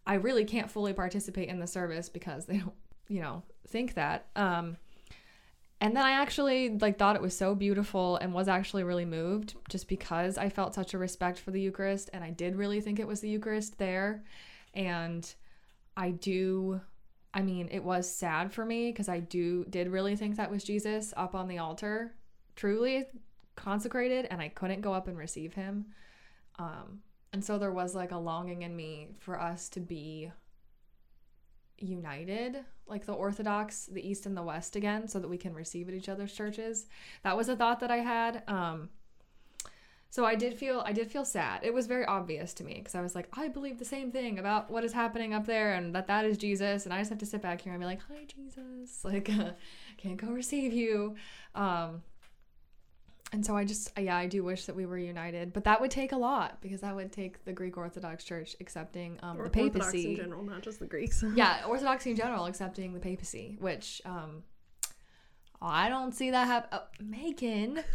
[0.06, 2.72] I really can't fully participate in the service because they don't
[3.08, 4.26] you know, think that.
[4.36, 4.76] Um,
[5.80, 9.54] and then I actually like thought it was so beautiful and was actually really moved
[9.68, 12.98] just because I felt such a respect for the Eucharist and I did really think
[12.98, 14.24] it was the Eucharist there.
[14.72, 15.32] And
[15.96, 16.80] I do
[17.36, 20.62] I mean, it was sad for me because I do did really think that was
[20.62, 22.14] Jesus up on the altar,
[22.54, 23.06] truly
[23.56, 25.86] consecrated, and I couldn't go up and receive him.
[26.60, 27.00] Um,
[27.32, 30.30] and so there was like a longing in me for us to be
[31.78, 35.88] united like the orthodox the east and the west again so that we can receive
[35.88, 36.86] at each other's churches
[37.22, 38.88] that was a thought that i had um
[40.10, 41.64] So I did feel I did feel sad.
[41.64, 44.38] It was very obvious to me because I was like, I believe the same thing
[44.38, 47.18] about what is happening up there and that that is Jesus, and I just have
[47.18, 49.28] to sit back here and be like, Hi Jesus, like
[49.96, 51.16] can't go receive you.
[51.56, 52.02] Um,
[53.34, 55.90] and so I just yeah I do wish that we were united, but that would
[55.90, 59.60] take a lot because that would take the Greek Orthodox Church accepting um, Or the
[59.60, 60.10] Orthodox papacy.
[60.12, 61.24] in general, not just the Greeks.
[61.34, 64.44] yeah, Orthodoxy in general accepting the papacy, which um,
[65.60, 66.68] I don't see that happen.
[66.72, 67.82] Oh, Megan.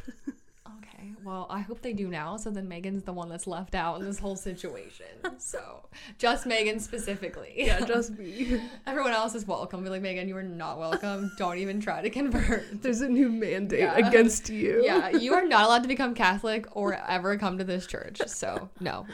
[0.78, 0.98] Okay,
[1.30, 2.36] well, I hope they do now.
[2.38, 5.06] So then Megan's the one that's left out in this whole situation.
[5.38, 5.88] So
[6.18, 7.54] just Megan specifically.
[7.56, 8.60] yeah, just me.
[8.88, 9.84] Everyone else is welcome.
[9.84, 11.32] Be like, Megan, you are not welcome.
[11.38, 12.63] Don't even try to convert.
[12.82, 13.96] There's a new mandate Yeah.
[14.08, 14.82] against you.
[14.84, 18.22] Yeah, you are not allowed to become Catholic or ever come to this church.
[18.26, 19.06] So no,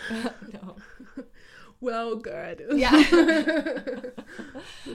[0.53, 0.75] no.
[1.81, 2.63] Well, good.
[2.73, 2.91] Yeah.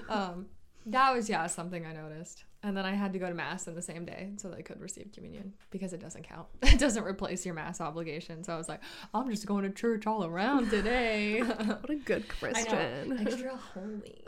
[0.09, 0.47] um,
[0.87, 3.75] that was yeah something I noticed, and then I had to go to mass in
[3.75, 6.47] the same day so that I could receive communion because it doesn't count.
[6.63, 8.45] It doesn't replace your mass obligation.
[8.45, 8.81] So I was like,
[9.13, 11.41] I'm just going to church all around today.
[11.41, 13.19] what a good Christian.
[13.19, 14.23] extra holy.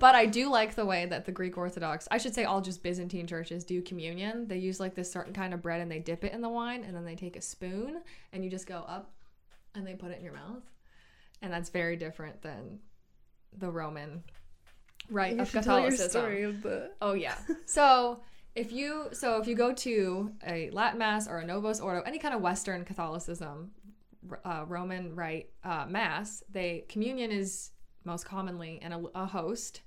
[0.00, 2.82] but I do like the way that the Greek Orthodox, I should say all just
[2.82, 4.48] Byzantine churches do communion.
[4.48, 6.82] They use like this certain kind of bread and they dip it in the wine
[6.84, 8.00] and then they take a spoon
[8.32, 9.12] and you just go up
[9.74, 10.62] and they put it in your mouth.
[11.42, 12.80] And that's very different than
[13.56, 14.22] the Roman
[15.10, 16.20] rite You of should tell your Catholicism.
[16.22, 16.90] story of the.
[17.00, 17.36] Oh yeah.
[17.66, 18.20] So
[18.54, 22.18] if you so if you go to a Latin mass or a Novus Ordo, any
[22.18, 23.70] kind of Western Catholicism,
[24.44, 27.70] uh, Roman rite uh, mass, they communion is
[28.04, 29.80] most commonly in a, a host.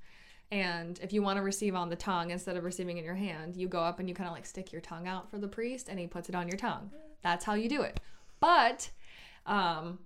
[0.51, 3.56] And if you want to receive on the tongue instead of receiving in your hand,
[3.58, 5.89] you go up and you kind of like stick your tongue out for the priest,
[5.89, 6.91] and he puts it on your tongue.
[7.23, 7.99] That's how you do it.
[8.39, 8.89] But
[9.47, 9.99] um,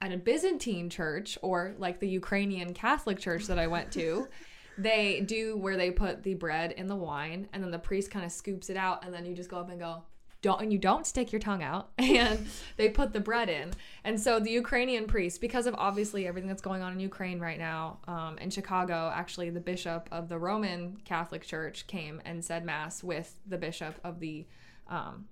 [0.00, 4.28] at a Byzantine church or like the Ukrainian Catholic church that I went to,
[4.78, 8.24] they do where they put the bread in the wine and then the priest kind
[8.24, 10.04] of scoops it out and then you just go up and go
[10.40, 11.90] don't and you don't stick your tongue out.
[11.98, 13.72] And they put the bread in.
[14.04, 17.58] And so the ukrainian priest because of obviously everything that's going on in ukraine right
[17.58, 22.64] now um, in chicago actually the bishop of the roman catholic church came and said
[22.64, 24.46] mass with the bishop of the
[24.88, 25.26] um,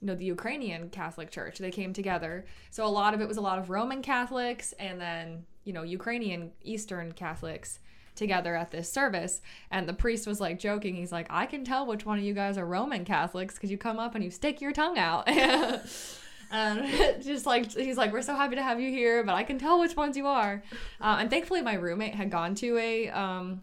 [0.00, 1.58] you know the Ukrainian Catholic Church.
[1.58, 2.44] They came together.
[2.70, 5.82] So a lot of it was a lot of Roman Catholics and then, you know,
[5.82, 7.80] Ukrainian Eastern Catholics
[8.14, 9.40] together at this service.
[9.70, 10.94] And the priest was like joking.
[10.96, 13.78] He's like, "I can tell which one of you guys are Roman Catholics because you
[13.78, 15.28] come up and you stick your tongue out."
[16.50, 19.58] and just like he's like, "We're so happy to have you here, but I can
[19.58, 20.62] tell which ones you are."
[21.00, 23.62] Uh, and thankfully, my roommate had gone to a um,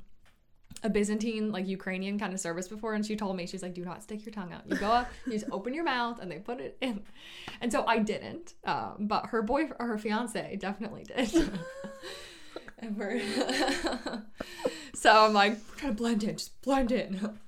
[0.85, 3.83] a Byzantine, like Ukrainian kind of service before, and she told me, she's like, do
[3.83, 4.61] not stick your tongue out.
[4.67, 7.01] You go up, you just open your mouth, and they put it in.
[7.59, 11.31] And so I didn't, um, but her boy or her fiance definitely did.
[14.93, 17.39] so I'm like, we're trying to blend in, just blend in.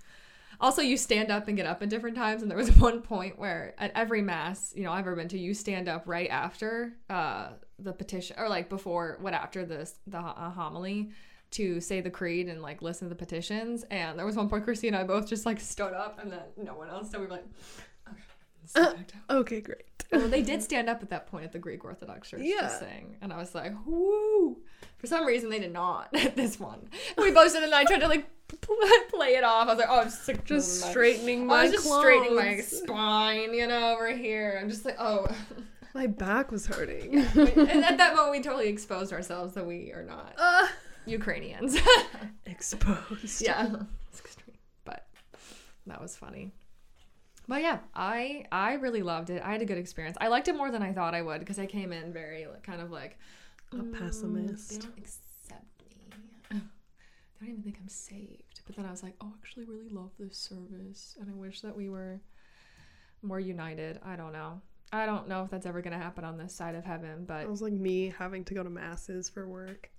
[0.60, 3.38] Also, you stand up and get up at different times, and there was one point
[3.38, 6.94] where at every mass, you know, I've ever been to, you stand up right after
[7.08, 11.12] uh, the petition, or like before, what after this the uh, homily
[11.52, 13.84] to say the creed and like listen to the petitions.
[13.90, 16.42] And there was one point Christy and I both just like stood up, and then
[16.58, 17.12] no one else.
[17.12, 17.46] So we were like,
[18.10, 18.22] okay,
[18.66, 19.14] sit.
[19.30, 19.84] Okay, great.
[20.12, 22.62] Well, they did stand up at that point at the Greek Orthodox Church, Yeah.
[22.62, 24.58] just saying, and I was like, "Woo!"
[24.98, 26.80] For some reason, they did not at this one.
[27.18, 28.26] And we both stood and I tried to like
[29.10, 29.68] play it off.
[29.68, 32.36] I was like, "Oh, I'm just like, Just my- straightening my I was just straightening
[32.36, 34.58] my spine, you know, over here.
[34.62, 35.28] I'm just like, oh.
[35.94, 37.16] My back was hurting.
[37.18, 40.68] and at that moment, we totally exposed ourselves that we are not uh,
[41.08, 41.78] Ukrainians.
[42.46, 43.42] exposed.
[43.42, 43.76] yeah,
[44.10, 44.56] It's extreme.
[44.86, 45.08] but
[45.86, 46.52] that was funny.
[47.48, 49.42] But yeah, I I really loved it.
[49.44, 50.18] I had a good experience.
[50.20, 52.64] I liked it more than I thought I would because I came in very like,
[52.64, 53.18] kind of like
[53.72, 54.82] A "Mm, They pessimist.
[54.82, 56.60] don't accept me.
[57.40, 58.62] They don't even think I'm saved.
[58.66, 61.62] But then I was like, oh, I actually really love this service, and I wish
[61.62, 62.20] that we were
[63.22, 64.00] more united.
[64.04, 64.60] I don't know.
[64.94, 67.50] I don't know if that's ever gonna happen on this side of heaven, but It
[67.50, 69.90] was like me having to go to masses for work.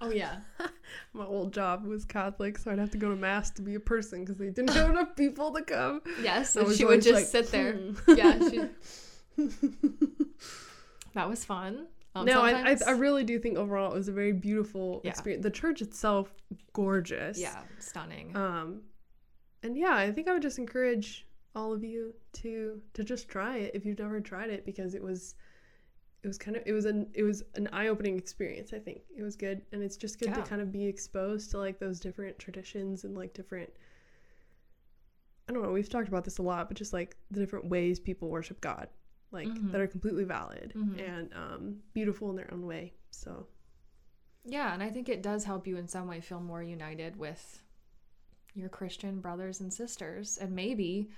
[0.00, 0.40] oh yeah,
[1.12, 3.80] My old job was Catholic, so I'd have to go to mass to be a
[3.80, 6.00] person because they didn't have enough people to come.
[6.22, 6.56] yes.
[6.56, 7.74] And she would just like, sit there.
[7.74, 8.60] "Hmm." Yeah, she,
[11.14, 11.86] that was fun.
[12.14, 15.10] Um, no, I, I I really do think overall it was a very beautiful Yeah.
[15.10, 15.42] experience.
[15.42, 16.32] The church itself,
[16.72, 17.38] gorgeous.
[17.38, 18.34] yeah, stunning.
[18.36, 18.80] Um,
[19.62, 21.26] and yeah, I think I would just encourage
[21.58, 25.02] all of you to to just try it if you've never tried it because it
[25.02, 25.34] was
[26.22, 29.22] it was kind of it was an it was an eye-opening experience i think it
[29.22, 32.38] was good and it's just good to kind of be exposed to like those different
[32.38, 33.70] traditions and like different
[35.48, 37.98] i don't know we've talked about this a lot but just like the different ways
[37.98, 38.88] people worship god
[39.32, 39.72] like Mhm.
[39.72, 41.00] that are completely valid Mhm.
[41.08, 43.46] and um beautiful in their own way so
[44.44, 47.60] Yeah, and I think it does help you in some way feel more united with
[48.54, 50.38] your Christian brothers and sisters.
[50.38, 51.10] And maybe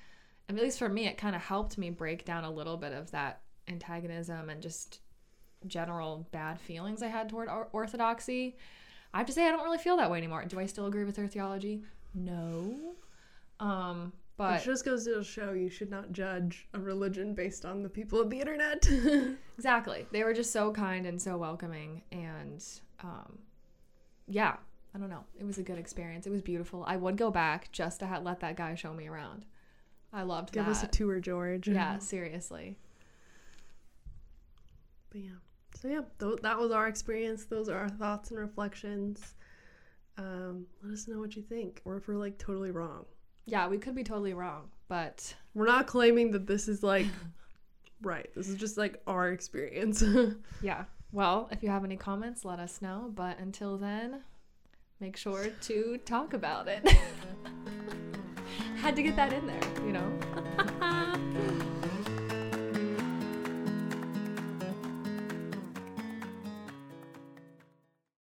[0.58, 3.10] at least for me, it kind of helped me break down a little bit of
[3.12, 5.00] that antagonism and just
[5.66, 8.56] general bad feelings I had toward orthodoxy.
[9.12, 10.44] I have to say I don't really feel that way anymore.
[10.46, 11.82] Do I still agree with their theology?
[12.14, 12.94] No.
[13.58, 17.82] Um, but it just goes to show you should not judge a religion based on
[17.82, 18.88] the people of the internet.
[19.56, 20.06] exactly.
[20.12, 22.64] They were just so kind and so welcoming and
[23.02, 23.38] um,
[24.26, 24.56] yeah,
[24.94, 25.24] I don't know.
[25.38, 26.26] It was a good experience.
[26.26, 26.84] It was beautiful.
[26.86, 29.44] I would go back just to ha- let that guy show me around.
[30.12, 30.54] I loved that.
[30.54, 30.70] Give that.
[30.72, 31.68] us a tour, George.
[31.68, 32.76] Yeah, seriously.
[35.10, 35.30] But yeah.
[35.80, 37.44] So yeah, th- that was our experience.
[37.44, 39.34] Those are our thoughts and reflections.
[40.18, 43.06] Um, let us know what you think, or if we're like totally wrong.
[43.46, 47.06] Yeah, we could be totally wrong, but we're not claiming that this is like
[48.02, 48.28] right.
[48.34, 50.04] This is just like our experience.
[50.62, 50.84] yeah.
[51.12, 53.10] Well, if you have any comments, let us know.
[53.14, 54.20] But until then,
[55.00, 56.86] make sure to talk about it.
[58.80, 60.10] Had to get that in there, you know?